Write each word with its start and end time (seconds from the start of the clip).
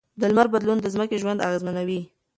د 0.21 0.21
لمر 0.31 0.47
بدلون 0.53 0.77
د 0.81 0.85
ځمکې 0.93 1.17
ژوند 1.21 1.43
اغېزمنوي. 1.47 2.01